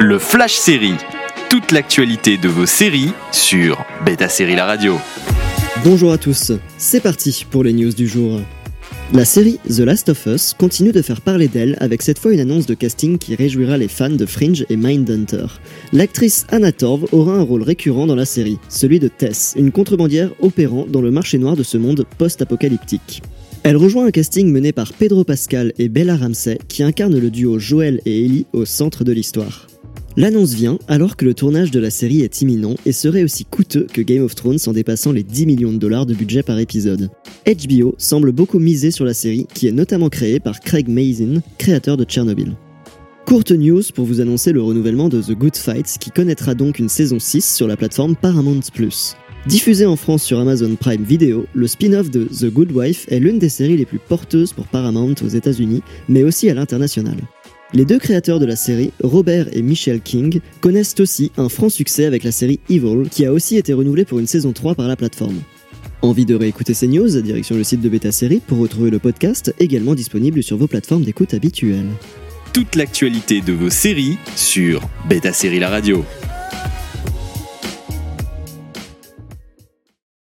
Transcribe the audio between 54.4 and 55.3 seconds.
pour Paramount aux